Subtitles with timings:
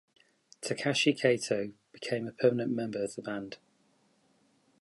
[0.63, 3.59] Takashi Kato became a permanent member of the band.